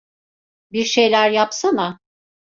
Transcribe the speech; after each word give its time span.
Bir 0.71 0.85
şeyler 0.85 1.31
yapsana. 1.31 1.99